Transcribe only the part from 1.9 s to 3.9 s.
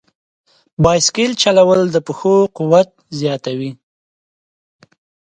د پښو قوت زیاتوي.